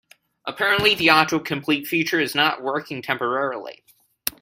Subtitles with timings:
[0.47, 3.85] Apparently, the autocomplete feature is not working temporarily.